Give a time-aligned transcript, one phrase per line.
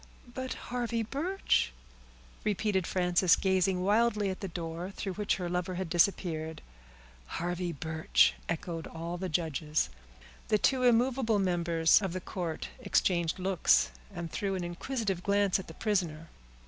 [0.33, 1.71] "But Harvey Birch,"
[2.43, 6.63] repeated Frances, gazing wildly at the door through which her lover had disappeared.
[7.37, 9.91] "Harvey Birch!" echoed all the judges.
[10.47, 15.67] The two immovable members of the court exchanged looks, and threw an inquisitive glance at
[15.67, 16.29] the prisoner.